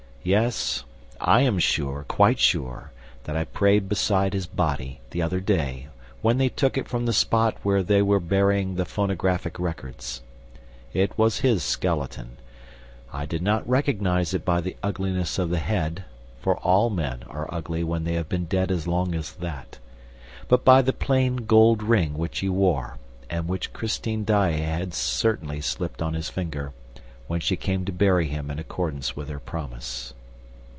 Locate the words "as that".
19.15-19.79